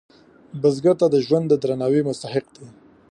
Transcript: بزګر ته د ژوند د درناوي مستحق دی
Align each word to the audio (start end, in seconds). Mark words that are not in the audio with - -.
بزګر 0.61 0.95
ته 0.99 1.07
د 1.13 1.15
ژوند 1.25 1.45
د 1.49 1.53
درناوي 1.61 2.01
مستحق 2.09 2.45
دی 2.55 2.67